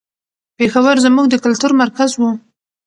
[0.57, 2.21] پېښور زموږ د کلتور مرکز و.